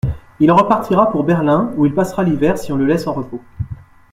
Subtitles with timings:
[0.39, 3.39] Il en repartira pour Berlin, où il passera l'hiver, si on le laisse en repos.